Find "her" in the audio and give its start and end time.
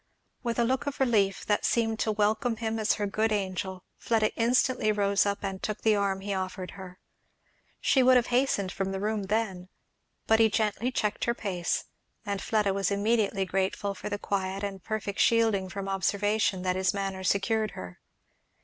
2.93-3.05, 6.71-6.97, 11.25-11.35, 17.77-17.99